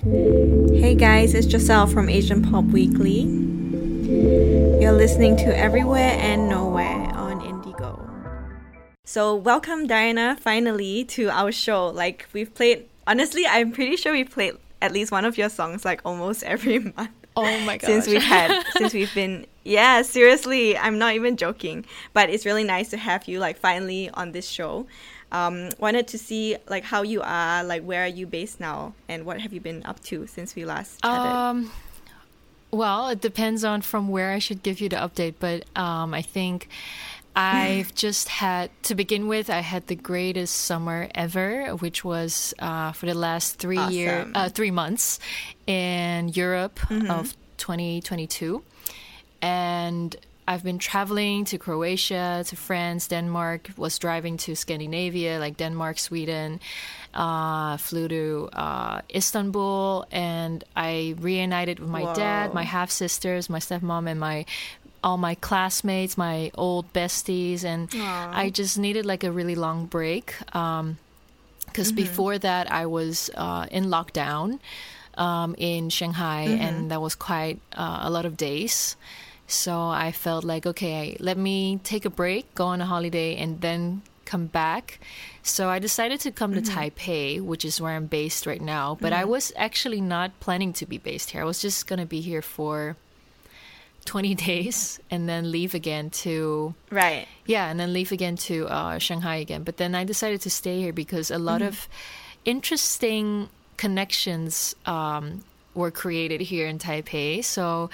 [0.00, 3.22] Hey guys, it's Giselle from Asian Pop Weekly.
[4.80, 8.08] You're listening to Everywhere and Nowhere on Indigo.
[9.04, 11.88] So, welcome Diana finally to our show.
[11.88, 15.84] Like, we've played, honestly, I'm pretty sure we've played at least one of your songs
[15.84, 17.10] like almost every month.
[17.36, 17.86] Oh my god!
[17.88, 21.84] Since we've had, since we've been, yeah, seriously, I'm not even joking.
[22.12, 24.86] But it's really nice to have you like finally on this show.
[25.30, 29.24] Um, wanted to see like how you are, like where are you based now, and
[29.26, 31.30] what have you been up to since we last chatted?
[31.32, 31.70] Um,
[32.70, 36.22] well, it depends on from where I should give you the update, but um, I
[36.22, 36.68] think
[37.36, 39.48] I've just had to begin with.
[39.50, 43.92] I had the greatest summer ever, which was uh, for the last three Awesome.
[43.92, 45.18] year, uh, three months
[45.66, 47.10] in Europe Mm-hmm.
[47.10, 48.62] of 2022,
[49.42, 50.16] and
[50.48, 53.68] I've been traveling to Croatia, to France, Denmark.
[53.76, 56.60] Was driving to Scandinavia, like Denmark, Sweden.
[57.12, 63.58] Uh, flew to uh, Istanbul, and I reunited with my dad, my half sisters, my
[63.58, 64.46] stepmom, and my
[65.04, 68.30] all my classmates, my old besties, and Aw.
[68.32, 70.34] I just needed like a really long break.
[70.56, 70.96] Um,
[71.66, 74.60] because before that I was uh, in lockdown
[75.18, 78.96] um, in Shanghai, and that was quite uh, a lot of days.
[79.48, 83.60] So I felt like, okay, let me take a break, go on a holiday, and
[83.62, 85.00] then come back.
[85.42, 88.98] So I decided to come to Taipei, which is where I'm based right now.
[89.00, 91.40] But I was actually not planning to be based here.
[91.40, 92.96] I was just gonna be here for
[94.04, 97.26] 20 days and then leave again to right.
[97.46, 99.62] yeah, and then leave again to uh, Shanghai again.
[99.62, 101.88] But then I decided to stay here because a lot of
[102.44, 105.42] interesting connections um,
[105.74, 107.42] were created here in Taipei.
[107.42, 107.88] So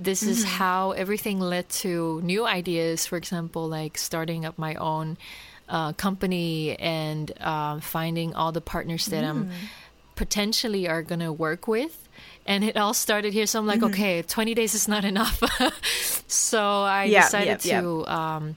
[0.00, 3.06] this is how everything led to new ideas.
[3.06, 5.18] For example, like starting up my own
[5.68, 9.50] uh, company and um, finding all the partners that I'm
[10.16, 12.08] potentially are going to work with.
[12.46, 13.46] And it all started here.
[13.46, 15.40] So I'm like, okay, 20 days is not enough.
[16.26, 17.82] so I Yep, decided yep.
[17.82, 18.56] to um,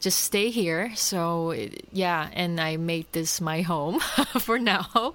[0.00, 0.92] just stay here.
[0.96, 4.00] So it- yeah, and I made this my home
[4.40, 5.12] for now.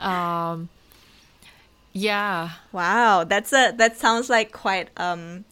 [0.00, 0.68] Um,
[1.92, 5.44] yeah, Wow, that's a that sounds like quite um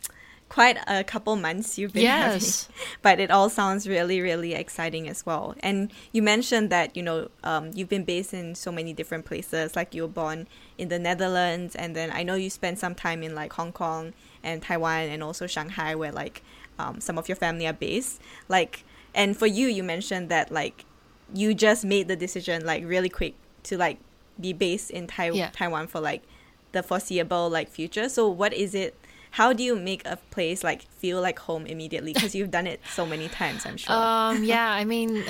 [0.48, 2.68] quite a couple months you've been Yes.
[2.68, 2.74] having.
[3.02, 5.54] But it all sounds really really exciting as well.
[5.60, 9.74] And you mentioned that, you know, um you've been based in so many different places
[9.76, 10.46] like you were born
[10.78, 14.14] in the Netherlands and then I know you spent some time in like Hong Kong
[14.42, 16.42] and Taiwan and also Shanghai where like
[16.78, 18.20] um some of your family are based.
[18.48, 18.84] Like
[19.14, 20.84] and for you you mentioned that like
[21.34, 23.34] you just made the decision like really quick
[23.64, 23.98] to like
[24.40, 25.50] be based in tai- Yeah.
[25.52, 26.22] Taiwan for like
[26.72, 28.08] the foreseeable like future.
[28.08, 28.94] So what is it?
[29.32, 32.12] How do you make a place like feel like home immediately?
[32.14, 33.94] Because you've done it so many times, I'm sure.
[33.94, 35.24] Um, yeah, I mean,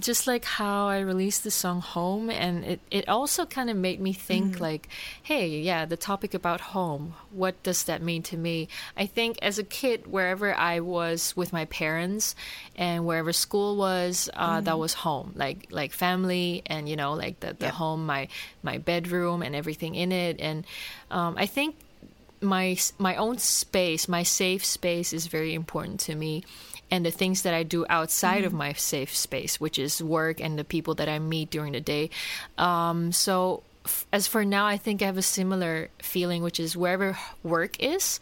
[0.00, 4.00] just like how I released the song Home, and it, it also kind of made
[4.00, 4.88] me think, like,
[5.22, 8.68] hey, yeah, the topic about home, what does that mean to me?
[8.96, 12.34] I think as a kid, wherever I was with my parents
[12.74, 17.40] and wherever school was, uh, that was home, like like family and, you know, like
[17.40, 17.72] the, the Yeah.
[17.72, 18.28] home, my,
[18.62, 20.40] my bedroom and everything in it.
[20.40, 20.64] And
[21.10, 21.76] um, I think
[22.40, 26.42] my my own space, my safe space is very important to me
[26.92, 30.58] and the things that I do outside of my safe space, which is work and
[30.58, 32.10] the people that I meet during the day.
[32.58, 36.76] Um, so f- as for now, I think I have a similar feeling, which is
[36.76, 38.20] wherever work is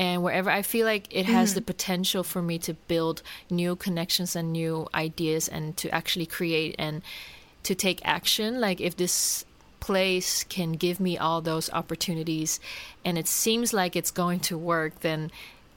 [0.00, 4.34] and wherever I feel like it has the potential for me to build new connections
[4.34, 7.02] and new ideas and to actually create and
[7.62, 8.60] to take action.
[8.60, 9.44] Like if this
[9.78, 12.58] place can give me all those opportunities
[13.04, 15.30] and it seems like it's going to work, then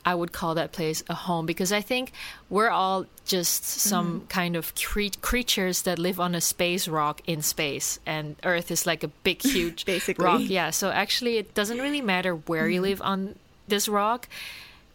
[0.05, 2.11] I would call that place a home because I think
[2.49, 4.25] we're all just some mm-hmm.
[4.27, 8.85] kind of cre- creatures that live on a space rock in space, and Earth is
[8.85, 10.25] like a big, huge Basically.
[10.25, 10.41] rock.
[10.43, 12.89] Yeah, so actually, it doesn't really matter where you mm-hmm.
[12.89, 13.35] live on
[13.67, 14.27] this rock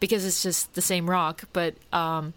[0.00, 1.44] because it's just the same rock.
[1.52, 2.34] But um,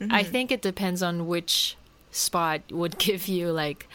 [0.00, 0.32] I mm-hmm.
[0.32, 1.76] think it depends on which
[2.10, 3.88] spot would give you like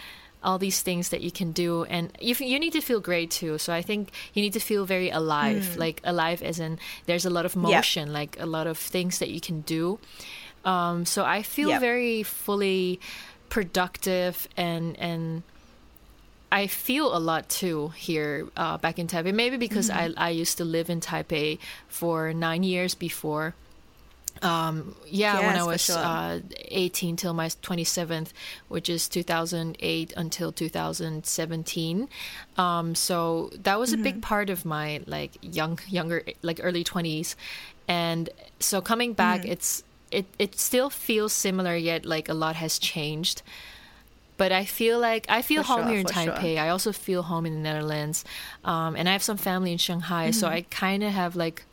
[0.47, 3.53] all these things that you can do and you, you need to feel great too
[3.57, 4.01] so i think
[4.33, 7.61] you need to feel very alive like alive as in there's a lot of Yeah.
[7.77, 9.99] motion like a lot of things that you can do
[10.73, 11.79] um, so i feel Yeah.
[11.79, 12.99] very fully
[13.49, 15.43] productive and and
[16.49, 19.33] I feel a lot too here uh, back in Taipei.
[19.33, 21.59] Maybe because I, I used to live in Taipei
[21.89, 23.53] for nine years before.
[24.43, 25.97] Um, yeah, when I was sure.
[25.97, 28.31] uh, 18 till my 27th,
[28.67, 32.09] which is 2008 until 2017.
[32.57, 37.35] Um, so that was a big part of my like young, younger, like early 20s.
[37.87, 38.29] And
[38.59, 43.41] so coming back, it's it it still feels similar, yet like a lot has changed
[44.37, 46.33] but I feel like I feel For home sure, here in for sure.
[46.33, 46.57] Taipei.
[46.59, 48.23] I also feel home in the Netherlands,
[48.63, 50.55] um, and I have some family in Shanghai, so Mm-hmm.
[50.55, 51.65] I kind of have like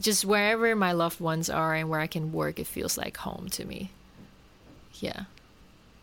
[0.00, 3.48] just wherever my loved ones are and where I can work, it feels like home
[3.50, 3.90] to me.
[4.94, 5.24] Yeah.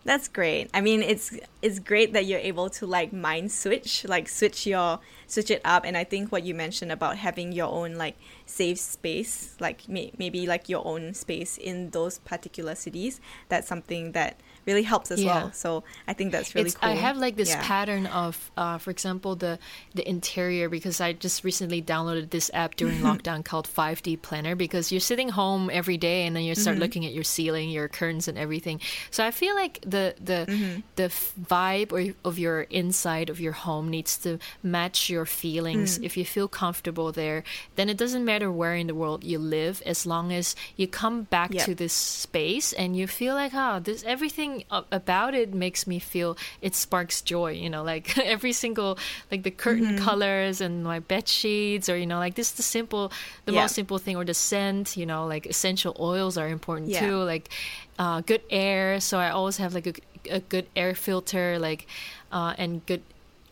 [0.06, 0.70] That's great.
[0.74, 1.32] I mean, it's
[1.62, 5.86] it's great that you're able to like mind switch, like switch your switch it up.
[5.86, 10.12] And I think what you mentioned about having your own like safe space, like may,
[10.18, 15.22] maybe like your own space in those particular cities, that's something that really helps as
[15.22, 15.36] Yeah.
[15.36, 15.52] well.
[15.54, 16.90] So I think that's really it's, cool.
[16.90, 17.62] I have like this Yeah.
[17.64, 19.60] pattern of, uh, for example, the
[19.94, 24.92] the interior because I just recently downloaded this app during lockdown called 5D Planner because
[24.92, 26.62] you're sitting home every day and then you Mm-hmm.
[26.62, 28.80] start looking at your ceiling, your curtains, and everything.
[29.12, 30.80] So I feel like the the Mm-hmm.
[30.96, 31.10] the
[31.50, 35.98] vibe or, of your inside of your home needs to match your feelings.
[36.00, 36.04] Mm.
[36.06, 37.44] If you feel comfortable there,
[37.76, 41.24] then it doesn't matter where in the world you live, as long as you come
[41.24, 41.66] back Yep.
[41.66, 46.38] to this space and you feel like, oh, this everything about it makes me feel
[46.62, 47.52] it sparks joy.
[47.54, 48.98] You know, like every single
[49.32, 50.06] like the curtain Mm-hmm.
[50.06, 53.12] colors and my bed sheets, or you know, like this the simple,
[53.46, 53.62] the Yeah.
[53.62, 54.96] most simple thing, or the scent.
[54.98, 57.08] You know, like essential oils are important Yeah.
[57.08, 57.18] too.
[57.24, 57.50] Like
[57.98, 59.00] uh, good air.
[59.00, 59.94] So I always have like a,
[60.30, 61.88] a good air filter, like
[62.32, 63.02] uh, and good.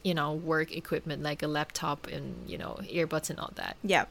[0.03, 3.77] You know, work equipment like a laptop and you know earbuds and all that.
[3.83, 4.05] Yeah.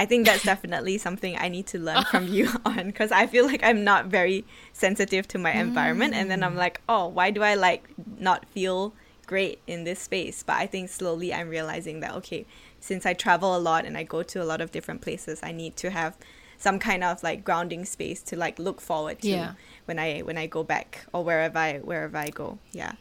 [0.00, 3.44] I think that's definitely something I need to learn from you on because I feel
[3.50, 6.14] like I'm not very sensitive to my environment.
[6.14, 7.82] And then I'm like, oh, why do I like
[8.18, 8.94] not feel
[9.26, 10.42] great in this space?
[10.42, 12.46] But I think slowly I'm realizing that, okay,
[12.88, 15.52] since I travel a lot and I go to a lot of different places, I
[15.52, 16.16] need to have
[16.56, 19.52] some kind of like grounding space to like look forward to Yeah.
[19.84, 22.58] when I when I go back or wherever I wherever I go.
[22.72, 22.92] Yeah.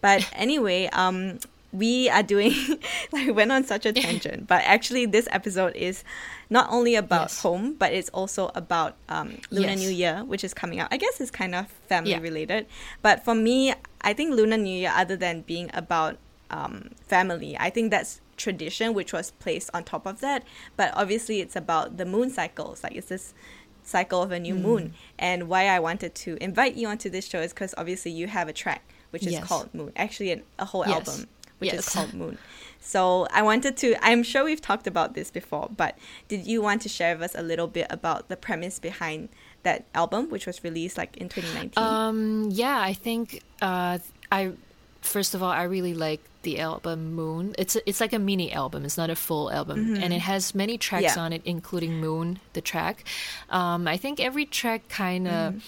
[0.00, 1.38] But anyway, um
[1.72, 2.52] we are doing
[3.12, 6.04] like went on such a tangent, but actually this episode is
[6.50, 7.40] not only about Yes.
[7.40, 9.78] home, but it's also about um, Lunar Yes.
[9.78, 10.88] New Year, which is coming out.
[10.92, 12.18] I guess it's kind of family Yeah.
[12.20, 12.66] related,
[13.02, 16.18] but for me, I think Lunar New Year, other than being about
[16.50, 20.44] um, family, I think that's tradition which was placed on top of that.
[20.76, 22.84] But obviously, it's about the moon cycles.
[22.84, 23.34] Like it's this
[23.82, 24.42] cycle of a Mm.
[24.42, 28.12] new moon, and why I wanted to invite you onto this show is because obviously
[28.12, 29.44] you have a track which is Yes.
[29.44, 29.92] called Moon.
[29.96, 31.26] Actually, an, a whole album
[31.58, 32.38] which is called Moon.
[32.80, 33.96] So I wanted to.
[34.00, 35.98] I'm sure we've talked about this before, but
[36.28, 39.28] did you want to share with us a little bit about the premise behind
[39.64, 41.82] that album, which was released like in 2019?
[41.82, 43.98] Um, yeah, I think uh,
[44.30, 44.52] I
[45.00, 47.56] first of all I really like the album Moon.
[47.58, 48.84] It's a, it's like a mini album.
[48.84, 51.22] It's not a full album, and it has many tracks Yeah.
[51.24, 53.02] on it, including Moon, the track.
[53.50, 55.64] Um, I think every track kind of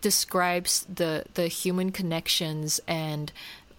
[0.00, 3.32] describes the the human connections and.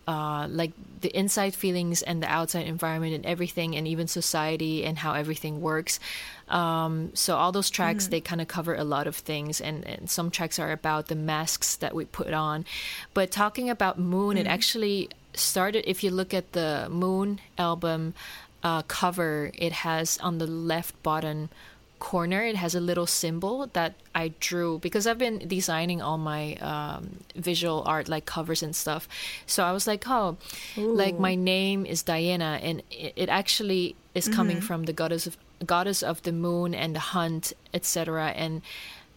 [0.09, 0.71] Uh, like
[1.01, 5.61] the inside feelings and the outside environment and everything, and even society and how everything
[5.61, 5.99] works.
[6.47, 10.09] Um, so all those tracks they kind of cover a lot of things, and, and
[10.09, 12.65] some tracks are about the masks that we put on.
[13.13, 15.87] But talking about Moon, it actually started.
[15.87, 18.15] If you look at the Moon album
[18.63, 21.49] uh, cover, it has on the left bottom
[21.99, 26.55] corner it has a little symbol that I drew because I've been designing all my
[26.55, 29.07] um, visual art like covers and stuff.
[29.45, 30.37] So I was like, oh,
[30.77, 35.37] like my name is Diana, and it, it actually is coming from the goddess of
[35.65, 38.29] goddess of the moon and the hunt, etc.
[38.29, 38.61] And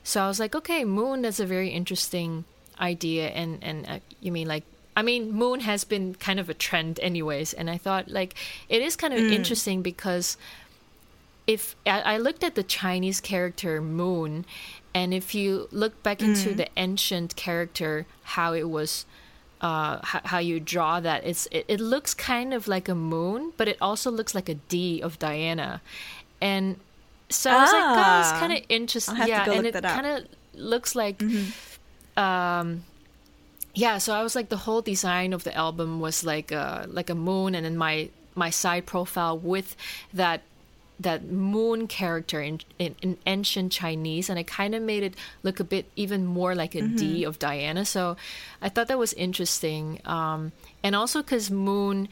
[0.05, 1.23] so I was like, okay, moon.
[1.23, 2.45] That's a very interesting
[2.81, 4.65] idea, and and uh, you mean like.
[4.95, 8.35] I mean, moon has been kind of a trend, anyways, and I thought like
[8.69, 10.37] it is kind of interesting because
[11.47, 14.45] if I, I looked at the Chinese character moon,
[14.95, 19.07] and if you look back into the ancient character, how it was,
[19.61, 23.53] uh, how, how you draw that, it's it, it looks kind of like a moon,
[23.57, 25.81] but it also looks like a D of Diana,
[26.41, 26.77] and
[27.29, 28.37] so I was like, oh, it's Ah.
[28.41, 29.15] kind of interesting.
[29.15, 31.23] I'll have to Yeah, and it kind of looks like,
[32.17, 32.85] um,
[33.75, 33.99] yeah.
[33.99, 37.15] So I was like, the whole design of the album was like a like a
[37.15, 39.77] moon, and then my my side profile with
[40.13, 40.43] that
[41.03, 45.61] that moon character in, in, in ancient Chinese, and it kind of made it look
[45.61, 47.85] a bit even more like a D of Diana.
[47.85, 48.17] So
[48.61, 50.01] I thought that was interesting.
[50.05, 52.09] Um, and also because moon,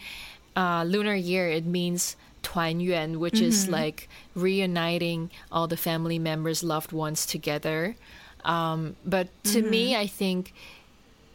[0.57, 6.93] uh, lunar year, it means 团圆, which is like reuniting all the family members, loved
[6.93, 7.97] ones together.
[8.45, 10.53] Um, but to me, I think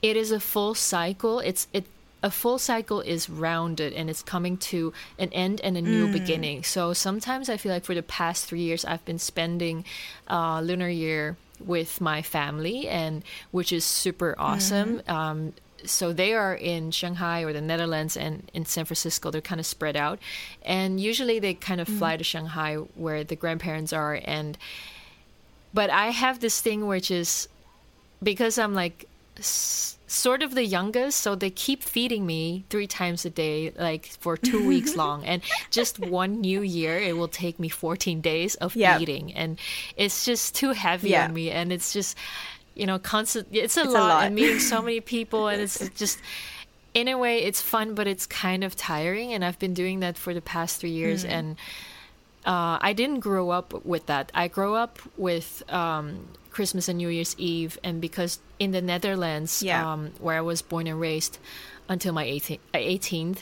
[0.01, 1.39] it is a full cycle.
[1.39, 1.85] It's it
[2.25, 6.63] a full cycle is rounded and it's coming to an end and a new beginning.
[6.63, 9.85] So sometimes I feel like for the past three years I've been spending
[10.27, 15.03] uh, lunar year with my family and which is super awesome.
[15.07, 15.53] Um,
[15.85, 19.29] so they are in Shanghai or the Netherlands and in San Francisco.
[19.29, 20.17] They're kind of spread out,
[20.63, 24.19] and usually they kind of fly to Shanghai where the grandparents are.
[24.25, 24.57] And
[25.75, 27.47] but I have this thing which is
[28.23, 29.07] because I'm like
[29.39, 34.05] s- sort of the youngest, so they keep feeding me three times a day, like
[34.19, 35.25] for two weeks long.
[35.25, 39.01] And just one new year, it will take me 14 days of Yep.
[39.01, 39.33] eating.
[39.33, 39.59] And
[39.97, 41.25] it's just too heavy Yeah.
[41.25, 41.51] on me.
[41.51, 42.17] And it's just,
[42.75, 44.25] you know, constant, it's a, It's a lot, lot.
[44.27, 45.47] and meeting so many people.
[45.47, 46.19] And it's just,
[46.93, 49.33] in a way, it's fun, but it's kind of tiring.
[49.33, 51.25] And I've been doing that for the past three years.
[51.25, 51.29] Mm.
[51.29, 51.55] And
[52.45, 54.31] uh, I didn't grow up with that.
[54.35, 59.61] I grew up with um, Christmas and New Year's Eve, and because in the Netherlands,
[59.61, 59.83] Yeah.
[59.83, 61.37] um, where I was born and raised
[61.91, 63.39] until my 18th, uh, 18th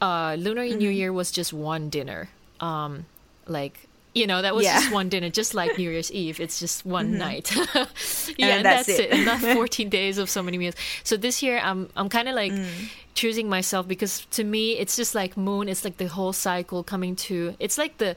[0.00, 0.98] uh, Lunar New Mm-hmm.
[1.00, 2.28] Year was just one dinner.
[2.60, 3.06] Um,
[3.46, 4.72] like, you know, that was Yeah.
[4.74, 4.82] Mm-hmm.
[4.82, 6.40] just one dinner, just like New Year's Eve.
[6.40, 7.54] It's just one night.
[8.36, 9.00] yeah, and that's that's, it.
[9.00, 9.12] it.
[9.12, 10.74] And not 14 days of so many meals.
[11.04, 12.68] So this year, I'm I'm kind of like Mm.
[13.14, 15.68] choosing myself because to me, it's just like moon.
[15.68, 17.54] It's like the whole cycle coming to.
[17.58, 18.14] It's like the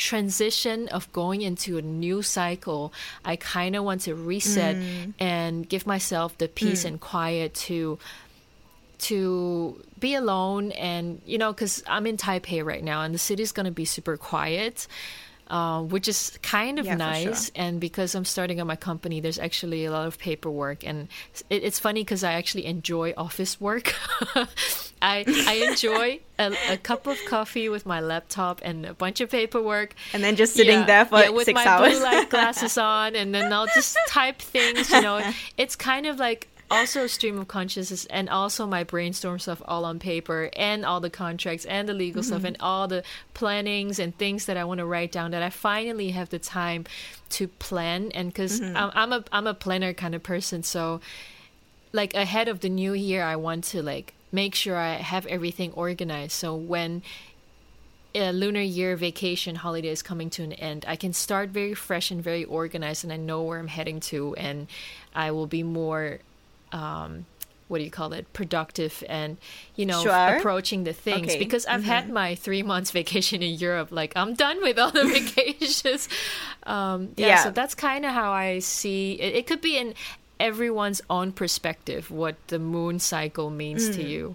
[0.00, 2.92] transition of going into a new cycle.
[3.24, 5.12] I kind of want to reset Mm.
[5.20, 7.98] and give myself the peace and quiet to
[8.98, 13.50] to be alone and you know because i'm in taipei right now and the city's
[13.52, 14.86] going to be super quiet
[15.48, 17.52] uh, which is kind of Yeah, nice sure.
[17.56, 21.08] and because i'm starting up my company there's actually a lot of paperwork and
[21.48, 23.94] it, it's funny because i actually enjoy office work
[25.02, 29.30] i i enjoy a, a cup of coffee with my laptop and a bunch of
[29.30, 31.94] paperwork And then just sitting yeah, there for yeah, with six my hours.
[31.94, 34.90] blue light glasses on, and then I'll just type things.
[34.90, 39.38] You know, it's kind of like also a stream of consciousness, and also my brainstorm
[39.38, 42.46] stuff all on paper, and all the contracts, and the legal stuff, mm-hmm.
[42.46, 43.02] and all the
[43.34, 45.32] plannings and things that I want to write down.
[45.32, 46.86] That I finally have the time
[47.30, 48.76] to plan, and because mm-hmm.
[48.76, 51.00] I'm, I'm a I'm a planner kind of person, so
[51.92, 55.72] like ahead of the new year i want to like make sure i have everything
[55.72, 57.02] organized so when
[58.14, 62.10] a lunar year vacation holiday is coming to an end i can start very fresh
[62.10, 64.66] and very organized and i know where i'm heading to and
[65.14, 66.18] i will be more
[66.72, 67.24] um
[67.68, 69.36] what do you call it productive and
[69.76, 70.12] you know Sure.
[70.38, 71.38] approaching the things Okay.
[71.38, 75.04] because i've had my three months vacation in europe like i'm done with all the
[75.18, 76.08] vacations
[76.64, 77.44] um yeah, Yeah.
[77.44, 79.94] so that's kind of how i see it, it could be in
[80.40, 83.94] everyone's own perspective what the moon cycle means Mm.
[83.94, 84.34] to you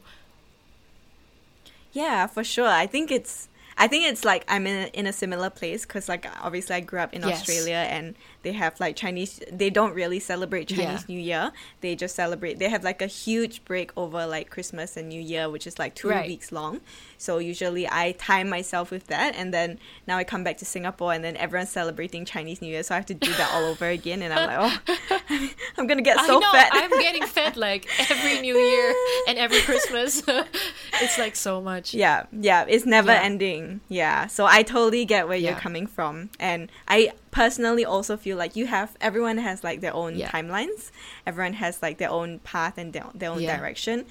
[1.94, 2.68] Yeah, for sure.
[2.68, 3.48] I think it's
[3.78, 6.80] I think it's like I'm in a, in a similar place because like obviously I
[6.80, 7.42] grew up in Yes.
[7.42, 9.42] Australia and they have like Chinese.
[9.52, 11.14] They don't really celebrate Chinese Yeah.
[11.14, 11.52] New Year.
[11.82, 12.60] They just celebrate.
[12.60, 15.96] They have like a huge break over like Christmas and New Year, which is like
[15.96, 16.28] two Right.
[16.28, 16.80] weeks long.
[17.18, 21.12] So usually I time myself with that, and then now I come back to Singapore
[21.14, 23.88] and then everyone's celebrating Chinese New Year, so I have to do that all over
[23.88, 24.96] again, and I'm like, oh,
[25.78, 26.70] I'm gonna get so I know fat.
[26.74, 28.94] I'm getting fed like every New Year
[29.28, 30.22] and every Christmas.
[31.02, 31.94] it's like so much.
[31.94, 33.22] Yeah, yeah, it's never Yeah.
[33.30, 33.82] ending.
[33.90, 38.56] Yeah, so I totally get where you're coming from, and I personally also feel like
[38.56, 40.32] you have everyone has like their own Yeah.
[40.32, 40.90] timelines.
[41.28, 43.58] Everyone has like their own path and their, their own Yeah.
[43.58, 44.06] direction.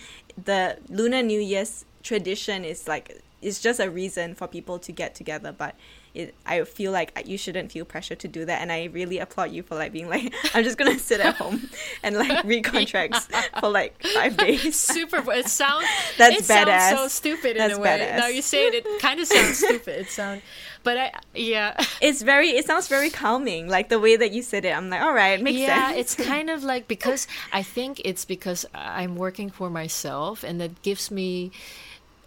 [0.51, 3.07] The Lunar New Year's tradition is like
[3.41, 5.75] it's just a reason for people to get together, but.
[6.15, 9.51] It, I feel like you shouldn't feel pressure to do that, and I really applaud
[9.51, 11.69] you for like being like, I'm just gonna sit at home
[12.05, 13.29] and like read contracts
[13.61, 14.77] for like five days.
[14.79, 15.23] Super.
[15.33, 15.87] It sounds.
[16.17, 17.11] That's it sounds so badass.
[17.11, 17.99] stupid in That's a way.
[17.99, 18.17] badass.
[18.19, 20.01] Now you say it, it kind of sounds stupid.
[20.03, 20.43] It sounds.
[20.85, 21.83] But I yeah.
[22.01, 25.01] it's very it sounds very calming like the way that you said it i'm like
[25.01, 28.67] all right makes yeah, sense Yeah, it's kind of like because I think it's because
[28.75, 31.51] I'm working for myself, and that gives me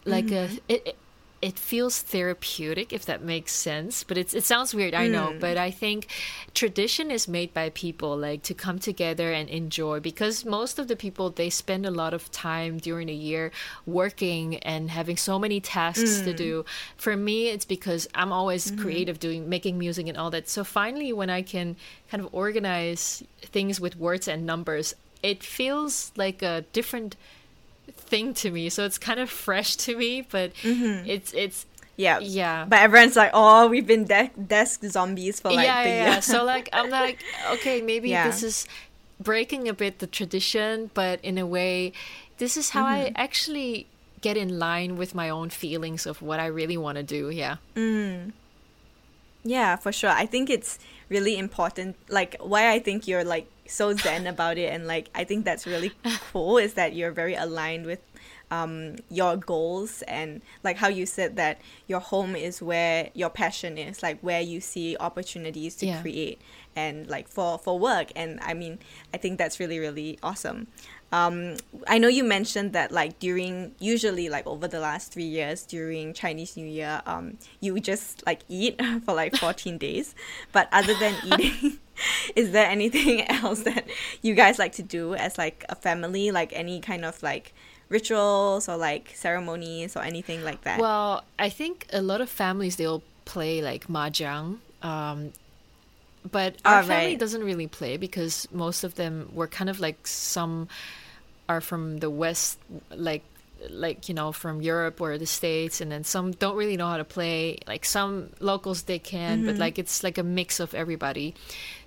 [0.05, 0.55] like Mm-hmm.
[0.69, 0.97] a it.
[1.39, 5.39] It feels therapeutic if that makes sense but it's it sounds weird i know Mm.
[5.39, 6.07] but i think
[6.55, 10.95] tradition is made by people like to come together and enjoy because most of the
[10.95, 13.51] people they spend a lot of time during the year
[13.85, 16.23] working and having so many tasks Mm.
[16.25, 16.65] to do
[16.97, 18.81] for me it's because i'm always Mm-hmm.
[18.81, 21.75] creative doing making music and all that so finally when i can
[22.09, 27.15] kind of organize things with words and numbers it feels like a different
[27.95, 31.65] thing to me so it's kind of fresh to me but it's it's
[31.95, 35.89] yeah yeah but everyone's like oh we've been de- desk zombies for like yeah, the
[35.89, 36.19] yeah, year yeah.
[36.19, 38.27] So like I'm like, okay, maybe Yeah.
[38.27, 38.67] this is
[39.19, 41.91] breaking a bit the tradition, but in a way,
[42.37, 43.13] this is how I Mm-hmm.
[43.15, 43.87] actually
[44.21, 47.29] get in line with my own feelings of what I really want to do.
[47.29, 47.57] Yeah.
[49.43, 50.77] yeah for sure i think it's
[51.09, 55.23] really important like why i think you're like so zen about it and like i
[55.23, 55.91] think that's really
[56.31, 57.99] cool is that you're very aligned with
[58.49, 63.77] um, your goals and like how you said that your home is where your passion
[63.77, 66.01] is like where you see opportunities to Yeah.
[66.01, 66.39] create
[66.73, 68.79] and like for for work and i mean
[69.13, 70.67] i think that's really really awesome
[71.11, 71.55] um,
[71.87, 76.13] I know you mentioned that like during usually like over the last three years during
[76.13, 80.15] Chinese New Year, um, you just like eat for like 14 days.
[80.51, 81.79] But other than eating,
[82.35, 83.87] is there anything else that
[84.21, 86.31] you guys like to do as like a family?
[86.31, 87.53] Like any kind of like
[87.87, 90.79] rituals or like ceremonies or anything like that?
[90.79, 94.57] Well, I think a lot of families they'll play like mahjong.
[94.81, 95.31] Um,
[96.31, 97.19] but our Oh, family right.
[97.19, 100.67] doesn't really play because most of them were kind of like some
[101.49, 102.59] are from the west
[102.91, 103.23] like
[103.71, 106.97] like you know from Europe or the states and then some don't really know how
[106.97, 109.45] to play like some locals they can Mm-hmm.
[109.47, 111.33] but like it's like a mix of everybody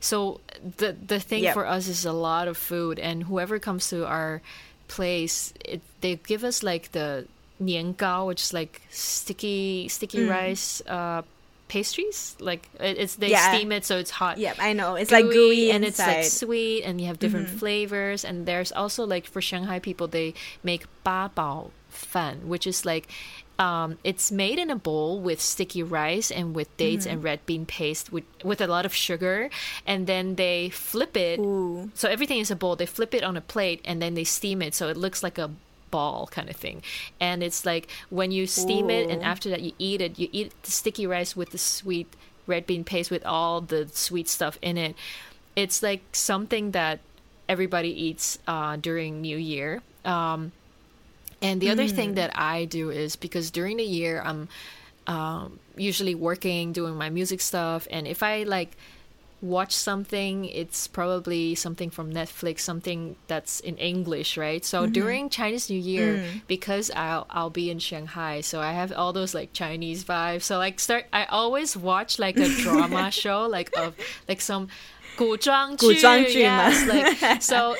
[0.01, 0.41] so
[0.79, 1.55] the the thing Yep.
[1.55, 4.43] for us is a lot of food and whoever comes to our
[4.89, 7.27] place it, they give us like the
[7.63, 10.31] nian gao which is like sticky sticky Mm.
[10.31, 11.23] rice uh
[11.71, 13.49] pastries like it's they Yeah.
[13.55, 14.97] steam it so it's hot Yep, I know.
[15.01, 16.27] It's like gooey and it's like.
[16.27, 16.43] Mm-hmm.
[16.43, 20.35] sweet and you have different flavors and there's also like for Shanghai people they
[20.67, 23.07] make ba bao fan which is like
[23.61, 27.13] um, it's made in a bowl with sticky rice and with dates Mm-hmm.
[27.13, 29.51] and red bean paste with with a lot of sugar
[29.85, 31.91] and then they flip it Ooh.
[31.95, 32.75] so everything is a bowl.
[32.77, 35.37] They flip it on a plate and then they steam it so it looks like
[35.37, 35.51] a
[35.91, 36.83] ball kind of thing.
[37.21, 40.53] And it's like when you steam it and after that you eat it, you eat
[40.63, 42.09] the sticky rice with the sweet
[42.47, 44.95] red bean paste with all the sweet stuff in it.
[45.57, 47.01] It's like something that
[47.49, 49.83] everybody eats uh, during New Year.
[50.05, 50.53] Um,
[51.43, 54.49] and the other thing that I do is because during the year I'm
[55.07, 58.77] um, usually working, doing my music stuff, and if I like
[59.42, 64.64] watch something, it's probably something from Netflix, something that's in English, right?
[64.66, 69.14] So during Chinese New Year, because I'll I'll be in Shanghai, so I have all
[69.14, 70.44] those like Chinese vibes.
[70.44, 73.94] So like start, I always watch like a drama show, like of
[74.28, 74.68] like some.
[75.18, 76.68] 古装剧,古装剧吗？
[76.70, 77.74] yes, like so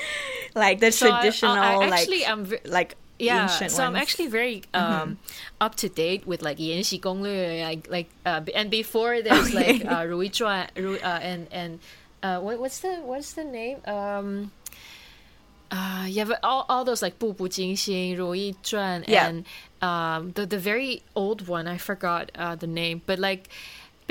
[0.54, 3.82] like the so I- I- traditional I actually like I'm ve- like yeah, ancient so
[3.82, 4.02] I'm ones.
[4.02, 5.18] actually very um,
[5.60, 9.88] up to date with like 延禧攻略, like like uh, b- and before there's like Okay.
[9.88, 11.78] uh, 如懿传, Ru, uh, and and
[12.22, 14.50] uh, what what's the what's the name um.
[15.68, 19.26] Uh, yeah, but all, all those like 步步惊心, 如懿传, Yeah.
[19.28, 19.44] and
[19.82, 23.48] um, the the very old one I forgot uh, the name, but like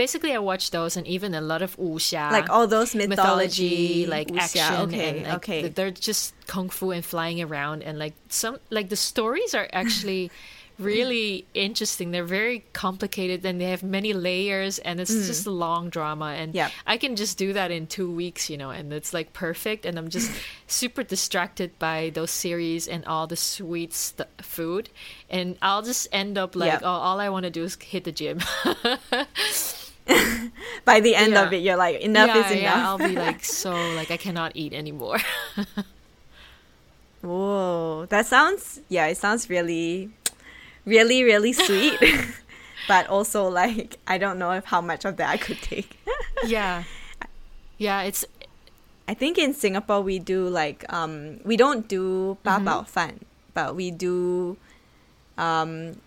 [0.01, 4.07] basically I watched those and even a lot of 武侠, like all those mythology, mythology,
[4.17, 4.65] like wuxia.
[4.65, 5.61] action, Okay, and like, okay.
[5.69, 10.31] they're just kung fu and flying around, and like some like the stories are actually
[10.81, 12.07] really interesting.
[12.11, 16.33] They're very complicated, and they have many layers, and it's just a long drama.
[16.41, 16.57] And Mm.
[16.61, 16.71] Yep.
[16.87, 19.85] I can just do that in two weeks, you know, and it's like perfect.
[19.85, 20.33] And I'm just
[20.81, 24.89] super distracted by those series and all the sweet st- food,
[25.29, 26.89] and I'll just end up like, Yep.
[26.89, 28.41] oh, all I want to do is hit the gym.
[30.85, 32.63] By the end of it, you're like enough yeah, is enough.
[32.63, 35.19] yeah, I'll be like so like I cannot eat anymore.
[37.23, 40.11] Whoa, that sounds yeah, it sounds really,
[40.87, 42.01] really, really sweet.
[42.89, 45.99] but also like I don't know if how much of that I could take.
[46.47, 46.85] yeah,
[47.79, 48.25] yeah, it's
[49.07, 52.69] I think in Singapore we do like um we don't do ba Mm-hmm.
[52.69, 53.21] bao fan,
[53.53, 54.57] but we do
[55.37, 56.01] um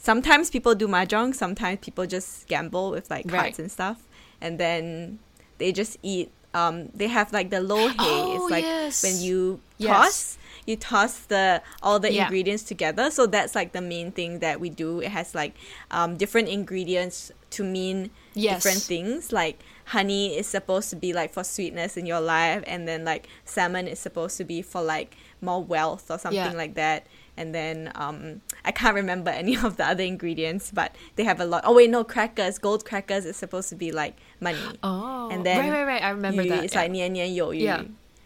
[0.00, 3.40] sometimes people do mahjong, sometimes people just gamble with like Right.
[3.52, 3.98] cards and stuff,
[4.40, 5.18] and then
[5.58, 6.30] they just eat.
[6.52, 7.94] Um, they have like the lo hei.
[8.00, 9.02] Oh, it's like yes.
[9.04, 9.88] when you Yes.
[9.90, 12.24] toss, you toss the all the Yeah.
[12.24, 13.10] ingredients together.
[13.12, 14.98] So that's like the main thing that we do.
[15.00, 15.54] It has like
[15.92, 18.56] um, different ingredients to mean Yes.
[18.64, 19.30] different things.
[19.32, 19.60] Like
[19.94, 23.86] honey is supposed to be like for sweetness in your life, and then like salmon
[23.86, 26.58] is supposed to be for like more wealth or something Yeah.
[26.58, 27.06] like that
[27.40, 31.46] and then um, I can't remember any of the other ingredients, but they have a
[31.46, 31.62] lot.
[31.64, 32.58] Oh wait, no crackers.
[32.58, 34.58] Gold crackers is supposed to be like money.
[34.82, 36.02] Oh, and then right, right, right.
[36.02, 36.64] I remember yu, that.
[36.64, 36.82] It's yeah.
[36.82, 37.60] like nian nian.
[37.60, 37.82] Yeah.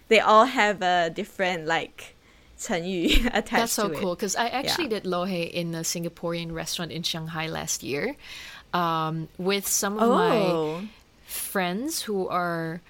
[0.08, 2.16] They all have a different like
[2.58, 3.50] 成语 attached.
[3.50, 5.00] That's so cool because I actually yeah.
[5.00, 8.16] did lo hei in a Singaporean restaurant in Shanghai last year,
[8.72, 10.14] um, with some of oh.
[10.14, 10.88] my
[11.26, 12.80] friends who are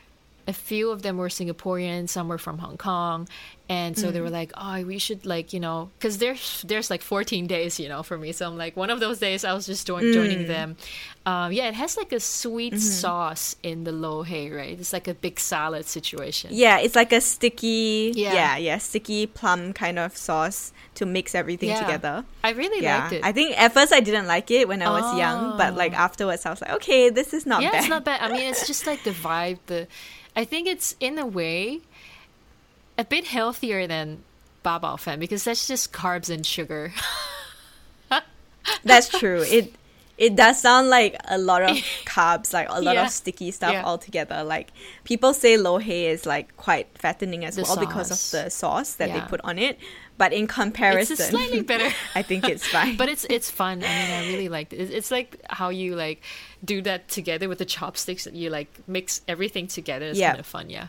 [0.47, 3.29] a few of them were Singaporean, some were from Hong Kong,
[3.69, 4.25] and so they Mm.
[4.25, 7.89] were like, "Oh, we should like you know," because there's there's like 14 days, you
[7.89, 8.33] know, for me.
[8.33, 10.13] So I'm like, one of those days I was just join, Mm.
[10.13, 10.77] joining them.
[11.25, 13.01] Um, yeah, it has like a sweet Mm-hmm.
[13.01, 14.79] sauce in the lo hei, right?
[14.79, 16.51] It's like a big salad situation.
[16.53, 18.35] yeah, it's like a sticky, Yeah.
[18.35, 21.81] yeah, yeah, sticky plum kind of sauce to mix everything Yeah.
[21.81, 22.25] together.
[22.45, 23.25] I really Yeah, liked it.
[23.25, 26.05] I think at first I didn't like it when I was young, but like Oh.
[26.07, 27.65] afterwards I was like, okay, this is not bad.
[27.65, 27.81] yeah, bad.
[27.81, 28.21] it's not bad.
[28.21, 29.59] I mean, it's just like the vibe.
[29.67, 29.89] The
[30.37, 31.81] I think it's in a way
[32.99, 34.23] a bit healthier than
[34.63, 36.93] Ba Bao Fan because that's just carbs and sugar.
[38.83, 39.43] That's true.
[39.43, 39.75] It
[40.17, 41.71] it does sound like a lot of
[42.07, 43.05] carbs, like a lot Yeah.
[43.07, 43.85] of sticky stuff Yeah.
[43.85, 44.45] altogether.
[44.45, 44.73] Like
[45.05, 48.95] people say lo hei is like quite fattening as The well because of the sauce
[48.95, 49.79] that they put on it.
[50.17, 51.91] But in comparison, It's slightly better.
[52.15, 52.97] I think it's fine.
[53.01, 53.83] but it's it's fun.
[53.83, 54.79] I mean, I really like it.
[54.91, 56.23] It's- like how you like
[56.65, 58.23] do that together with the chopsticks.
[58.23, 60.07] That you like mix everything together.
[60.07, 60.29] It's Yeah.
[60.31, 60.71] kind of fun.
[60.71, 60.87] Yeah.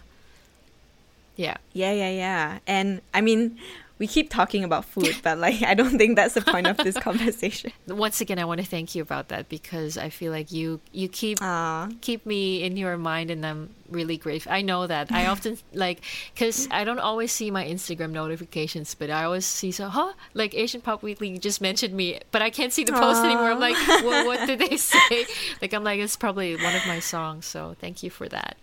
[1.35, 1.57] Yeah.
[1.73, 2.59] Yeah, yeah, yeah.
[2.67, 3.57] And I mean,
[3.97, 6.97] we keep talking about food, but like I don't think that's the point of this
[6.97, 7.71] conversation.
[7.88, 11.08] Once again, I want to thank you about that because I feel like you you
[11.08, 14.51] keep Uh, keep me in your mind and I'm really grateful.
[14.51, 15.12] I know that.
[15.12, 16.01] I often like
[16.36, 20.13] cuz I don't always see my Instagram notifications, but I always see so, huh?
[20.34, 23.51] Like Asian Pop Weekly just mentioned me, but I can't see the post anymore.
[23.51, 25.25] I'm like, well, what did they say?
[25.62, 28.58] Like I'm like it's probably one of my songs, so thank you for that.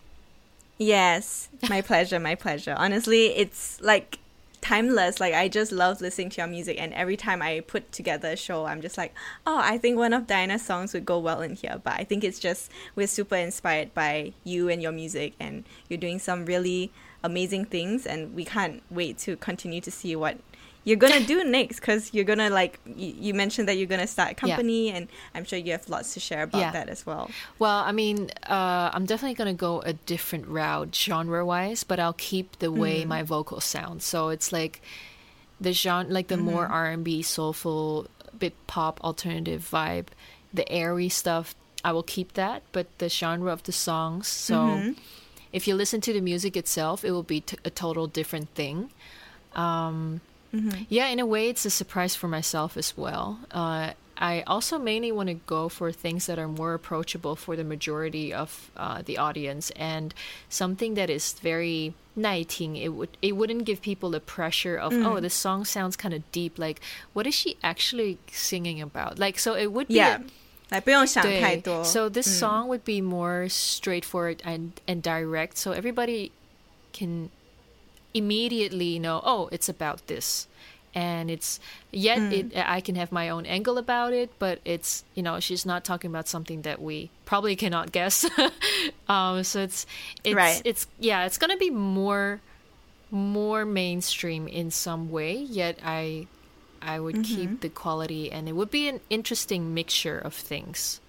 [0.79, 2.75] yes, my pleasure, my pleasure.
[2.77, 4.19] Honestly, it's like
[4.63, 5.21] timeless.
[5.21, 8.37] Like I just love listening to your music, and every time I put together a
[8.37, 9.13] show, I'm just like,
[9.47, 11.79] oh, I think one of Diana's songs would go well in here.
[11.85, 15.99] But I think it's just we're super inspired by you and your music, and you're
[15.99, 16.91] doing some really
[17.23, 20.39] amazing things, and we can't wait to continue to see what
[20.85, 24.33] you're gonna do next because you're gonna like you, you mentioned that you're gonna start
[24.33, 26.73] a company and i'm sure you have lots to share about Yeah.
[26.73, 31.85] that as well Well, I mean, uh, I'm definitely gonna go a different route genre-wise,
[31.85, 34.03] but I'll keep the way my vocals sound.
[34.03, 34.81] So it's like
[35.61, 40.07] the genre, like the more R&B, soulful, bit pop, alternative vibe,
[40.53, 41.55] the airy stuff.
[41.85, 44.27] I will keep that, but the genre of the songs.
[44.27, 44.95] So
[45.53, 48.91] if you listen to the music itself, it will be t- a total different thing.
[49.55, 50.21] Um,
[50.90, 53.40] Yeah, in a way, it's a surprise for myself as well.
[53.52, 57.64] Uh, I also mainly want to go for things that are more approachable for the
[57.64, 60.16] majority of uh, the audience and
[60.50, 62.76] something that is very nighting.
[62.76, 66.24] It would it wouldn't give people the pressure of oh this song sounds kind of
[66.32, 66.58] deep.
[66.58, 66.82] Like
[67.14, 69.20] what is she actually singing about?
[69.20, 70.26] Like so it would be yeah a-
[70.70, 76.32] 来不用想太对多 So this song would be more straightforward and and direct, so everybody
[76.92, 77.30] can
[78.15, 80.47] immediately know, oh, it's about this,
[80.95, 81.59] and it's
[81.91, 85.65] yet it I can have my own angle about it, but it's you know she's
[85.65, 88.29] not talking about something that we probably cannot guess.
[89.09, 89.87] um, so it's
[90.25, 90.63] it's Right.
[90.65, 92.41] it's yeah, it's gonna be more
[93.11, 95.37] more mainstream in some way.
[95.37, 96.27] Yet I
[96.81, 101.01] I would keep the quality, and it would be an interesting mixture of things.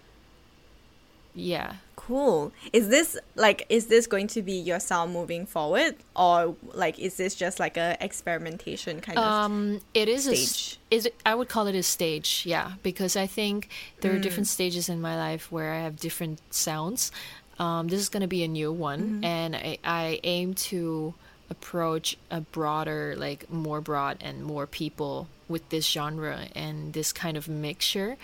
[1.33, 1.77] Yeah.
[2.07, 2.51] Cool.
[2.73, 7.15] Is this like is this going to be your sound moving forward or like is
[7.15, 10.79] this just like a experimentation kind of Um, it is a stage.
[10.91, 13.69] is it, I would call it a stage, yeah, because I think
[14.01, 17.11] there are different stages in my life where I have different sounds.
[17.57, 21.13] Um, this is going to be a new one, and I, I aim to
[21.49, 27.37] approach a broader, like more broad and more people with this genre and this kind
[27.37, 28.17] of mixture.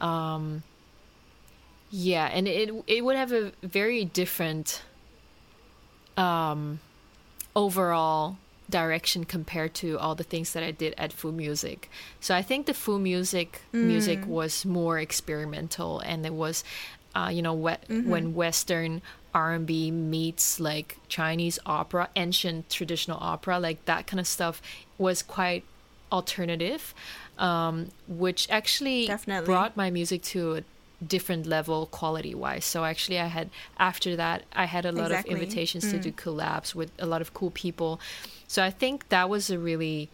[0.00, 0.62] Um,
[1.96, 4.82] yeah, and it it would have a very different
[6.16, 6.80] um,
[7.54, 8.36] overall
[8.68, 11.88] direction compared to all the things that I did at Fu Music.
[12.20, 16.64] So I think the Fu Music music was more experimental, and it was,
[17.14, 17.76] uh, you know, we-
[18.10, 19.02] when Western
[19.34, 24.60] R&B meets like Chinese opera, ancient traditional opera, like that kind of stuff
[24.98, 25.64] was quite
[26.10, 26.94] alternative,
[27.38, 29.46] um, which actually Definitely.
[29.46, 30.62] brought my music to a
[31.06, 32.64] different level quality wise.
[32.64, 35.34] So actually I had after that I had a lot Exactly.
[35.34, 38.00] of invitations to do collabs with a lot of cool people.
[38.46, 40.08] So I think that was a really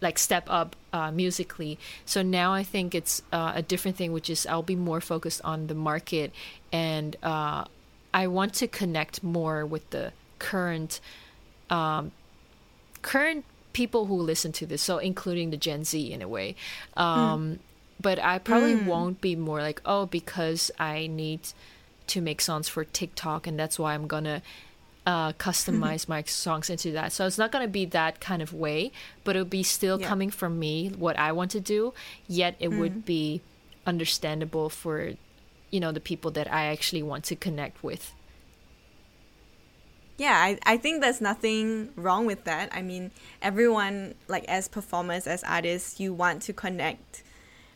[0.00, 1.78] like step up uh, musically.
[2.04, 5.40] So now I think it's uh, a different thing, which is I'll be more focused
[5.44, 6.32] on the market
[6.72, 7.64] and uh,
[8.12, 11.00] I want to connect more with the current
[11.70, 12.12] um,
[13.00, 16.54] current people who listen to this, so including the Gen Z in a way.
[16.96, 17.58] Um,
[18.02, 18.86] But I probably hmm.
[18.86, 21.40] won't be more like, oh, because I need
[22.08, 24.42] to make songs for TikTok, and that's why I'm gonna
[25.06, 25.48] uh, mm-hmm.
[25.48, 27.12] customize my songs into that.
[27.12, 28.92] So it's not gonna be that kind of way,
[29.24, 30.08] but it'll be still Yeah.
[30.08, 31.94] coming from me, what I want to do.
[32.28, 33.04] Yet it would mm.
[33.04, 33.40] be
[33.86, 35.12] understandable for,
[35.70, 38.12] you know, the people that I actually want to connect with.
[40.18, 42.68] Yeah, I, I think there's nothing wrong with that.
[42.72, 43.10] I mean,
[43.40, 47.24] everyone, like as performers, as artists, you want to connect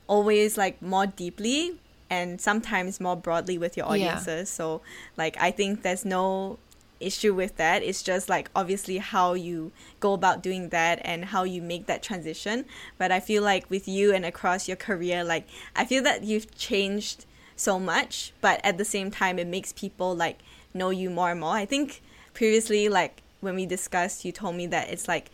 [0.06, 3.92] always like more deeply and sometimes more broadly with your Yeah.
[3.92, 4.48] audiences.
[4.48, 4.80] So,
[5.16, 6.58] like, I think there's no
[6.98, 7.82] issue with that.
[7.82, 12.02] It's just like obviously how you go about doing that and how you make that
[12.02, 12.64] transition.
[12.96, 16.54] But I feel like with you and across your career, like, I feel that you've
[16.56, 20.38] changed so much, but at the same time, it makes people like
[20.72, 21.54] know you more and more.
[21.54, 22.00] I think
[22.32, 25.30] previously, like when we discussed, you told me that it's like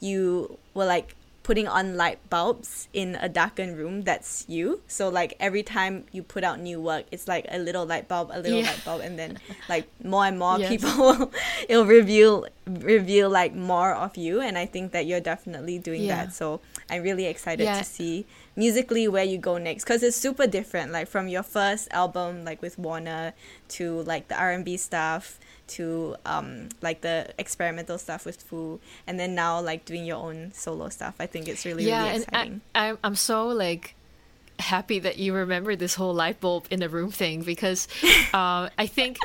[0.00, 1.15] you were like
[1.46, 6.20] putting on light bulbs in a darkened room that's you so like every time you
[6.20, 8.66] put out new work it's like a little light bulb a little Yeah.
[8.66, 10.70] light bulb and then like more and more Yes.
[10.74, 11.30] people will
[11.68, 16.24] it'll reveal reveal like more of you and i think that you're definitely doing Yeah.
[16.26, 17.78] that so i'm really excited Yeah.
[17.78, 21.86] to see musically where you go next because it's super different like from your first
[21.92, 23.34] album like with warner
[23.78, 29.34] to like the r&b stuff to um like the experimental stuff with Fu, and then
[29.34, 31.14] now like doing your own solo stuff.
[31.18, 32.60] I think it's really yeah, really exciting.
[32.74, 33.94] I, I'm I'm so like
[34.58, 37.88] happy that you remember this whole light bulb in the room thing because
[38.34, 39.18] uh, I think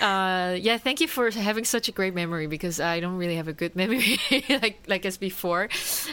[0.00, 3.48] uh, yeah thank you for having such a great memory because I don't really have
[3.48, 4.18] a good memory
[4.48, 5.68] like like as before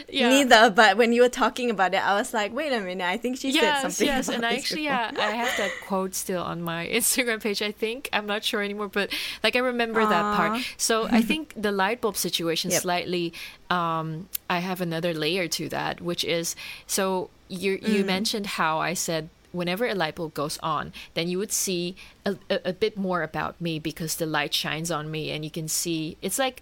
[0.08, 3.04] yeah Neither, but when you were talking about it, I was like, wait a minute,
[3.04, 4.06] I think she said something.
[4.06, 7.72] yes and I actually yeah I have that quote still on my Instagram page I
[7.72, 11.72] think I'm not sure anymore but like I remember that part so I think the
[11.72, 12.80] light bulb situation Yep.
[12.82, 13.32] slightly
[13.68, 16.56] um, I have another layer to that which is
[16.86, 18.06] so you you Mm.
[18.06, 21.94] mentioned how I said whenever a light bulb goes on then you would see
[22.26, 25.50] a, a, a bit more about me because the light shines on me and you
[25.50, 26.60] can see it's like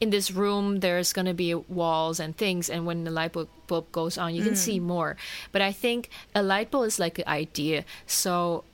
[0.00, 3.48] in this room there's going to be walls and things and when the light bulb,
[3.66, 4.82] bulb goes on you can see mm.
[4.82, 5.16] more.
[5.52, 7.84] But i think a light bulb is like an idea.
[8.06, 8.64] So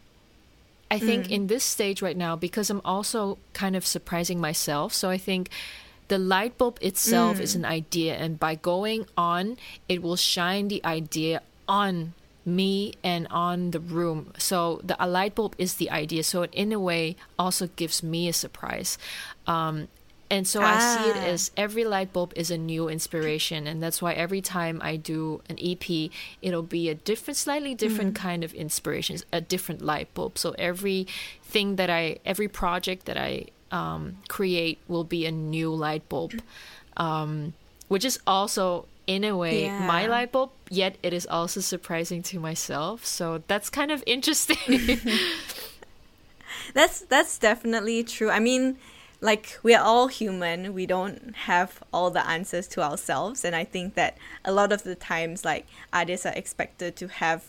[0.90, 1.30] i think mm.
[1.30, 5.48] in this stage right now because i'm also kind of surprising myself so i think
[6.08, 7.62] the light bulb itself is mm.
[7.62, 9.56] an idea and by going on
[9.88, 12.12] it will shine the idea on
[12.44, 14.32] me and on the room.
[14.38, 16.22] So the a light bulb is the idea.
[16.24, 18.98] So it in a way also gives me a surprise.
[19.46, 19.88] Um,
[20.32, 21.24] and so I see it Ah.
[21.34, 25.42] as every light bulb is a new inspiration, and that's why every time I do
[25.48, 26.08] an EP,
[26.40, 30.38] it'll be a different, slightly different kind of inspiration, a different light bulb.
[30.38, 31.08] So every
[31.42, 36.40] thing that I, every project that I um, create will be a new light bulb,
[36.96, 37.54] um,
[37.88, 40.50] which is also in a way my light bulb.
[40.70, 43.04] Yet it is also surprising to myself.
[43.04, 45.00] So that's kind of interesting.
[46.74, 48.30] That's that's definitely true.
[48.30, 48.76] I mean,
[49.20, 50.72] like we're all human.
[50.72, 54.84] We don't have all the answers to ourselves, and I think that a lot of
[54.84, 57.42] the times, like artists are expected to have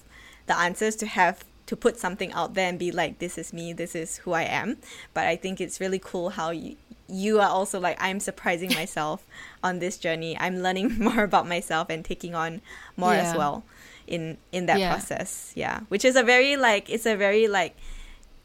[0.47, 3.74] the answers to have to put something out there and be like, "This is me.
[3.74, 4.78] This is who I am."
[5.13, 6.78] But I think it's really cool how you
[7.12, 9.28] you are also like I'm surprising myself
[9.63, 10.38] on this journey.
[10.39, 12.62] I'm learning more about myself and taking on
[12.97, 13.63] more as well
[14.08, 14.89] in in that Yeah.
[14.91, 15.52] process.
[15.56, 17.76] Yeah, which is a very like it's a very like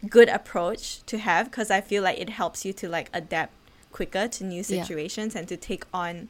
[0.09, 3.52] good approach to have because I feel like it helps you to like adapt
[3.92, 4.83] quicker to new Yeah.
[4.83, 6.29] situations and to take on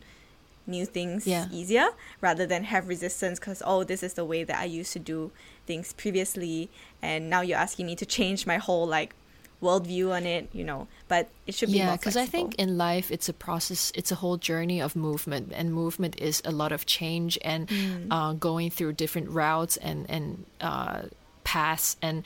[0.68, 1.46] new things Yeah.
[1.51, 1.88] easier
[2.20, 5.31] rather than have resistance because oh this is the way that I used to do
[5.66, 6.70] things previously
[7.03, 9.14] and now you're asking me to change my whole like
[9.62, 12.77] worldview on it you know but it should be yeah more because i think in
[12.77, 16.73] life it's a process it's a whole journey of movement and movement is a lot
[16.73, 18.07] of change and Mm.
[18.11, 21.03] uh, going through different routes and and uh,
[21.45, 22.23] paths and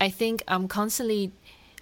[0.00, 1.30] i think i'm constantly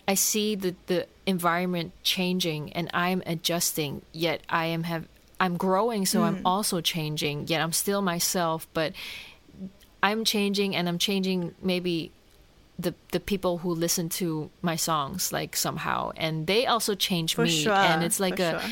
[0.07, 5.09] i see the the environment changing and i'm adjusting yet i am have
[5.40, 6.25] i'm growing so Mm.
[6.27, 8.92] i'm also changing yet i'm still myself but
[10.03, 12.12] i'm changing and i'm changing maybe
[12.78, 17.44] the the people who listen to my songs like somehow and they also change for
[17.44, 18.70] me sure and it's like for a sure.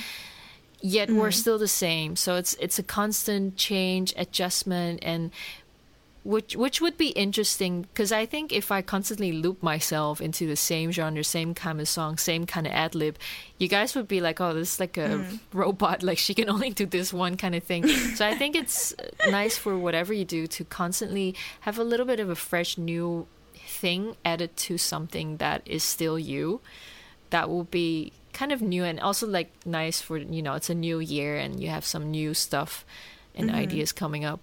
[0.80, 1.30] yet we're mm-hmm.
[1.30, 5.30] still the same so it's it's a constant change adjustment and
[6.24, 10.54] which which would be interesting because I think if I constantly loop myself into the
[10.54, 13.18] same genre, same kind of song, same kind of ad lib,
[13.58, 15.40] you guys would be like, "Oh, this is like a mm.
[15.52, 16.02] robot.
[16.12, 18.94] Like she can only do this one kind of thing." so I think it's
[19.30, 23.26] nice for whatever you do to constantly have a little bit of a fresh new
[23.82, 26.60] thing added to something that is still you.
[27.34, 30.74] That will be kind of new and also like nice for you know it's a
[30.74, 32.84] new year and you have some new stuff
[33.34, 34.40] and ideas coming up.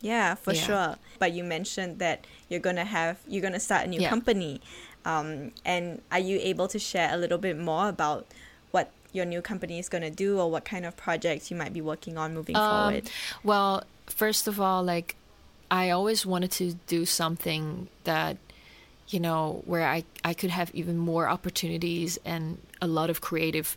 [0.00, 0.62] Yeah, for Yeah.
[0.66, 0.90] sure.
[1.18, 4.10] But you mentioned that you're gonna have you're gonna start a new Yeah.
[4.14, 4.60] company,
[5.04, 8.26] um, and are you able to share a little bit more about
[8.70, 11.80] what your new company is gonna do or what kind of projects you might be
[11.82, 13.10] working on moving Um, forward?
[13.42, 15.16] Well, first of all, like
[15.70, 18.36] I always wanted to do something that
[19.08, 23.76] you know where I I could have even more opportunities and a lot of creative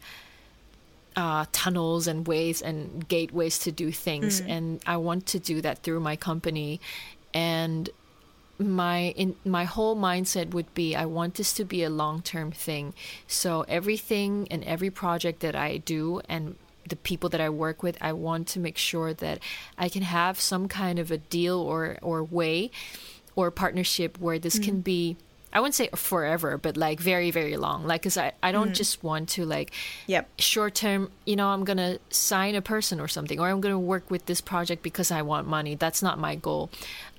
[1.15, 5.83] uh, tunnels and ways and gateways to do things, and I want to do that
[5.83, 6.79] through my company,
[7.33, 7.89] and
[8.57, 12.51] my in my whole mindset would be I want this to be a long term
[12.51, 12.93] thing.
[13.27, 16.55] So everything and every project that I do and
[16.91, 19.39] the people that I work with, I want to make sure that
[19.77, 22.69] I can have some kind of a deal or or way
[23.35, 25.17] or partnership where this can be
[25.53, 27.85] I wouldn't say forever, but like very, very long.
[27.85, 28.73] Like, cause I, I don't mm-hmm.
[28.73, 29.71] just want to like,
[30.07, 30.29] yep.
[30.39, 33.73] short term, you know, I'm going to sign a person or something, or I'm going
[33.73, 35.75] to work with this project because I want money.
[35.75, 36.69] That's not my goal.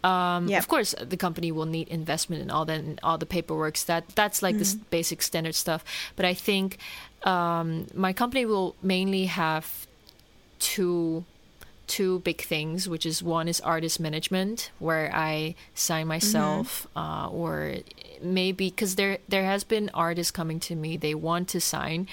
[0.05, 0.59] Um, yep.
[0.59, 3.79] Of course, the company will need investment and all that, and all the paperwork.
[3.87, 4.79] That that's like mm-hmm.
[4.79, 5.85] the basic standard stuff.
[6.17, 6.79] But I think
[7.23, 9.87] um, my company will mainly have
[10.59, 11.25] two
[11.87, 16.99] two big things, which is one is artist management, where I sign myself, mm-hmm.
[16.99, 17.77] uh, or
[18.23, 22.09] maybe because there there has been artists coming to me, they want to sign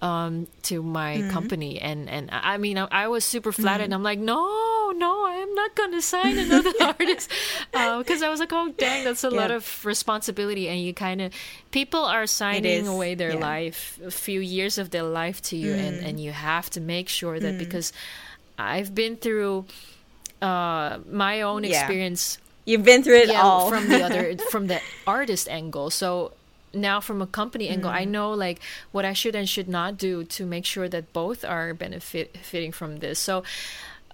[0.00, 1.30] um, to my mm-hmm.
[1.30, 3.84] company, and and I mean I, I was super flattered.
[3.84, 3.94] Mm-hmm.
[3.94, 4.38] I'm like, no,
[5.54, 7.30] no, I am not gonna sign another artist
[7.72, 9.36] because uh, I was like, oh dang, that's a yeah.
[9.36, 11.32] lot of responsibility, and you kind of
[11.70, 13.38] people are signing away their yeah.
[13.38, 16.08] life, a few years of their life to you, and mm.
[16.08, 17.58] and you have to make sure that mm.
[17.58, 17.92] because
[18.58, 19.66] I've been through
[20.40, 22.38] uh, my own experience.
[22.64, 25.90] You've been through it all from the other from the artist angle.
[25.90, 26.32] So
[26.72, 27.94] now from a company angle, mm.
[27.94, 28.60] I know like
[28.92, 32.98] what I should and should not do to make sure that both are benefiting from
[32.98, 33.18] this.
[33.18, 33.42] So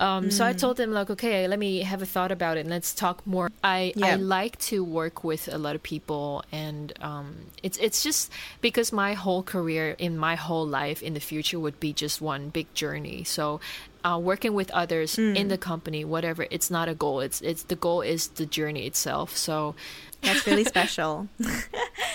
[0.00, 0.32] um, mm.
[0.32, 0.58] So I mm.
[0.58, 3.50] told them like, okay, let me have a thought about it and let's talk more.
[3.62, 4.06] I yeah.
[4.06, 8.32] I like to work with a lot of people, and um, it's it's just
[8.62, 12.48] because my whole career in my whole life in the future would be just one
[12.48, 13.24] big journey.
[13.24, 13.60] So
[14.02, 15.36] uh, working with others mm.
[15.36, 17.20] in the company, whatever, it's not a goal.
[17.20, 19.36] It's it's the goal is the journey itself.
[19.36, 19.74] So
[20.22, 21.28] that's really special.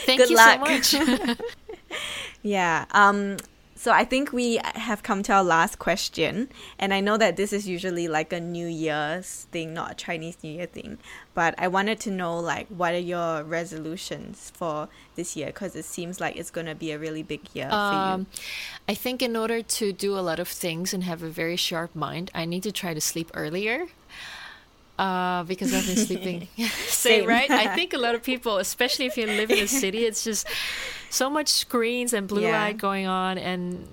[0.05, 0.83] Thank Good you luck.
[0.83, 1.37] so much.
[2.41, 2.85] yeah.
[2.91, 3.37] Um,
[3.85, 7.53] so I think we have come to our last question, and I know that this
[7.53, 10.97] is usually like a New Year's thing, not a Chinese New Year thing.
[11.35, 15.47] But I wanted to know like what are your resolutions for this year?
[15.47, 18.13] Because it seems like it's going to be a really big year um, for you.
[18.13, 18.27] Um,
[18.89, 21.93] I think in order to do a lot of things and have a very sharp
[21.93, 23.85] mind, I need to try to sleep earlier
[24.97, 26.47] uh, because I've been sleeping.
[26.87, 27.49] Same, right?
[27.65, 30.47] I think a lot of people, especially if you live in a city, it's just
[31.15, 32.61] so much screens and blue yeah.
[32.61, 33.37] light going on.
[33.37, 33.87] And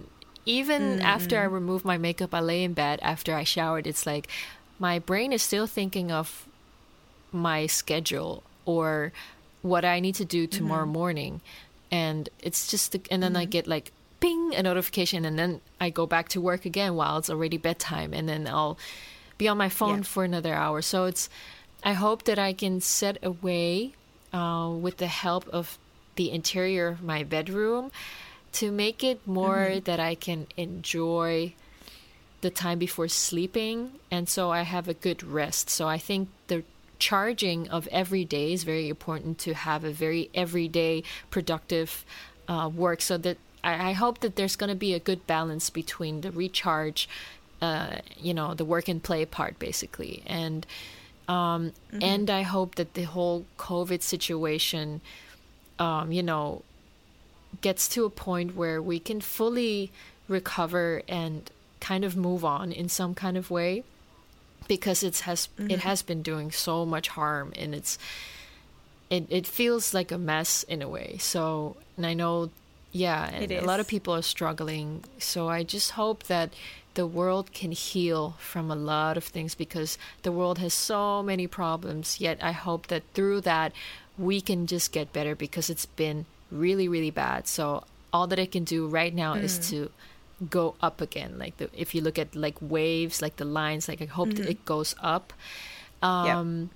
[0.45, 1.03] even mm.
[1.03, 3.87] after I remove my makeup, I lay in bed after I showered.
[3.87, 4.27] It's like
[4.79, 6.47] my brain is still thinking of
[7.31, 9.13] my schedule or
[9.63, 10.93] what I need to do tomorrow mm-hmm.
[10.93, 11.41] morning.
[11.91, 13.43] And it's just, the, and then mm-hmm.
[13.43, 17.19] I get like ping a notification, and then I go back to work again while
[17.19, 18.79] it's already bedtime, and then I'll
[19.37, 20.03] be on my phone yeah.
[20.05, 20.81] for another hour.
[20.81, 21.29] So it's,
[21.83, 23.95] I hope that I can set away
[24.33, 25.79] uh, with the help of
[26.17, 27.91] the interior of my bedroom
[28.53, 29.85] to make it more mm-hmm.
[29.85, 31.55] that I can enjoy
[32.43, 35.71] the time before sleeping and so I have a good rest.
[35.71, 36.65] So I think the
[36.99, 42.05] charging of every day is very important to have a very everyday productive
[42.47, 45.71] uh, work so that I, I hope that there's going to be a good balance
[45.71, 47.09] between the recharge
[47.61, 50.67] uh, you know the work and play part basically and
[51.29, 52.03] um, mm-hmm.
[52.03, 55.01] and I hope that the whole COVID situation
[55.79, 56.63] um, you know,
[57.61, 59.91] gets to a point where we can fully
[60.29, 63.83] recover and kind of move on in some kind of way
[64.69, 65.71] because it has mm-hmm.
[65.71, 67.99] it has been doing so much harm and it's
[69.11, 71.17] it, it feels like a mess in a way.
[71.19, 72.51] So and i know
[72.93, 75.05] yeah and a lot of people are struggling.
[75.19, 76.55] So i just hope that
[76.95, 81.47] the world can heal from a lot of things because the world has so many
[81.47, 82.21] problems.
[82.21, 83.73] Yet i hope that through that
[84.19, 88.47] we can just get better because it's been really really bad so all that i
[88.47, 89.43] can do right now mm.
[89.43, 89.91] is to
[90.51, 94.03] go up again like the, if you look at like waves like the lines like
[94.03, 94.43] i hope mm-hmm.
[94.43, 95.33] that it goes up
[96.03, 96.71] um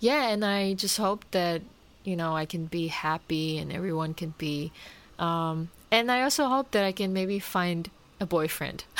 [0.00, 0.22] yep.
[0.24, 1.62] yeah and i just hope that
[2.04, 4.72] you know i can be happy and everyone can be
[5.18, 8.84] um and i also hope that i can maybe find a boyfriend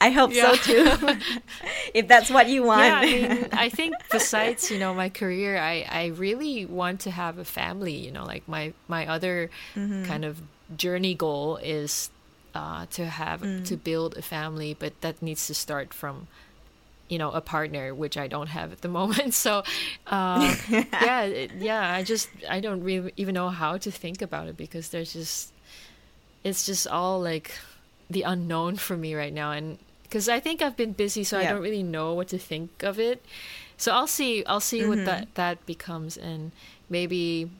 [0.00, 0.52] I hope yeah.
[0.52, 1.18] so too.
[1.94, 2.82] if that's what you want.
[2.82, 7.10] Yeah, I mean, I think besides, you know, my career, I, I really want to
[7.10, 10.04] have a family, you know, like my, my other mm-hmm.
[10.04, 10.40] kind of
[10.76, 12.10] journey goal is
[12.54, 13.64] uh, to have, mm.
[13.66, 16.28] to build a family, but that needs to start from,
[17.08, 19.34] you know, a partner, which I don't have at the moment.
[19.34, 19.64] So,
[20.06, 24.46] uh, yeah, it, yeah, I just, I don't really even know how to think about
[24.46, 25.52] it because there's just,
[26.44, 27.52] it's just all like
[28.08, 29.52] the unknown for me right now.
[29.52, 31.48] And because I think I've been busy, so yeah.
[31.48, 33.24] I don't really know what to think of it.
[33.76, 34.44] So I'll see.
[34.46, 34.88] I'll see mm-hmm.
[34.88, 36.52] what that that becomes, and
[36.88, 37.50] maybe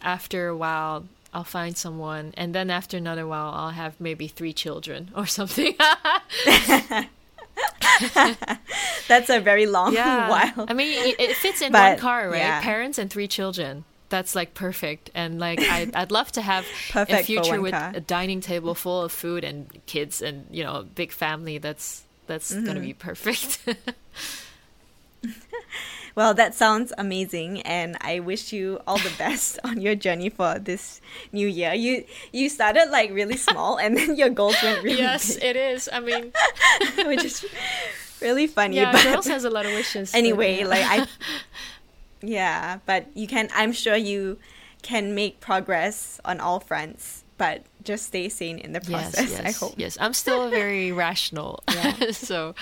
[0.00, 4.52] after a while I'll find someone, and then after another while I'll have maybe three
[4.52, 5.74] children or something.
[9.08, 10.28] That's a very long yeah.
[10.54, 10.66] while.
[10.68, 12.38] I mean, it, it fits in but, one car, right?
[12.38, 12.60] Yeah.
[12.62, 17.22] Parents and three children that's like perfect and like I, i'd love to have a
[17.22, 17.92] future with car.
[17.94, 22.04] a dining table full of food and kids and you know a big family that's
[22.26, 22.64] that's mm-hmm.
[22.64, 23.60] gonna be perfect
[26.18, 30.58] Well, that sounds amazing, and I wish you all the best on your journey for
[30.58, 31.00] this
[31.30, 31.74] new year.
[31.74, 32.02] You
[32.32, 35.44] you started like really small, and then your goals went really yes, big.
[35.44, 35.88] it is.
[35.92, 36.32] I mean,
[37.06, 37.46] which is
[38.20, 38.78] really funny.
[38.78, 40.12] yeah, but girls has a lot of wishes.
[40.12, 41.06] anyway, like I,
[42.21, 43.49] yeah, but you can.
[43.53, 44.39] I'm sure you
[44.81, 49.31] can make progress on all fronts, but just stay sane in the yes, process.
[49.31, 49.73] yes, I hope.
[49.77, 49.97] yes.
[49.99, 51.63] I'm still very rational.
[51.73, 52.11] Yeah.
[52.11, 52.55] so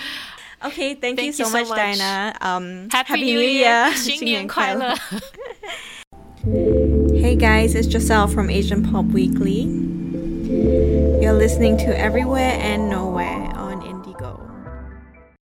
[0.64, 1.76] Okay, thank, you Thank so, you so much, much.
[1.98, 2.36] Diana.
[2.40, 4.94] Um, happy, New Year, 新新年快乐。
[4.96, 6.52] 快乐。
[7.20, 9.62] Hey guys, it's Giselle from Asian Pop Weekly.
[11.20, 13.50] You're listening to Everywhere and Nowhere.